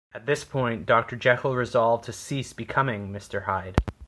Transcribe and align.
At 0.15 0.25
this 0.25 0.43
point, 0.43 0.87
Doctor 0.87 1.15
Jekyll 1.15 1.55
resolved 1.55 2.05
to 2.05 2.11
cease 2.11 2.53
becoming 2.53 3.09
Mr. 3.11 3.43
Hyde. 3.43 3.77